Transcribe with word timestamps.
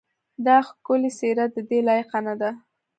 دا 0.45 0.57
ښکلې 0.67 1.11
څېره 1.17 1.45
ددې 1.55 1.79
لایقه 1.87 2.19
نه 2.27 2.33
ده. 2.41 2.49